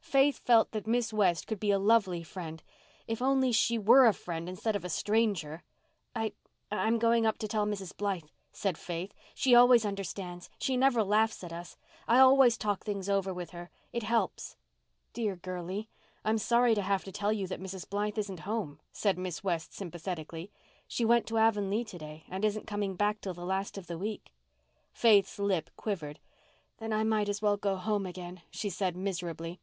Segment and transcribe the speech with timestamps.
[0.00, 4.48] Faith felt that Miss West could be a lovely friend—if only she were a friend
[4.48, 5.62] instead of a stranger!
[6.14, 7.96] "I—I'm going up to tell Mrs.
[7.96, 9.12] Blythe," said Faith.
[9.34, 11.76] "She always understands—she never laughs at us.
[12.06, 13.70] I always talk things over with her.
[13.92, 14.56] It helps."
[15.12, 15.88] "Dear girlie,
[16.24, 17.88] I'm sorry to have to tell you that Mrs.
[17.88, 20.50] Blythe isn't home," said Miss West, sympathetically.
[20.86, 23.98] "She went to Avonlea to day and isn't coming back till the last of the
[23.98, 24.32] week."
[24.92, 26.20] Faith's lip quivered.
[26.78, 29.60] "Then I might as well go home again," she said miserably.